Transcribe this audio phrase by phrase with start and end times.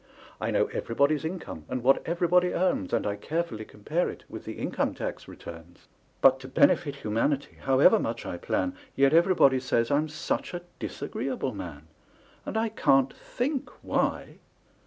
[0.39, 4.53] I know everybody's income and what everybody earns, And I carefully compare it with the
[4.53, 5.87] income tax returns;
[6.21, 11.53] But to benefit humanity, however much I plan, Yet everybody says I'm such a disagreeable
[11.53, 11.83] man!
[12.47, 14.39] And I can't think why!